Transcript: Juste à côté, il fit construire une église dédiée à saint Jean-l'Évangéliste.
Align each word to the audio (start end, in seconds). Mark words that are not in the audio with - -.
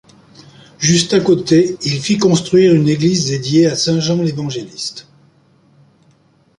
Juste 0.79 1.13
à 1.13 1.19
côté, 1.19 1.77
il 1.83 2.01
fit 2.01 2.17
construire 2.17 2.73
une 2.73 2.89
église 2.89 3.27
dédiée 3.27 3.67
à 3.67 3.75
saint 3.75 3.99
Jean-l'Évangéliste. 3.99 5.07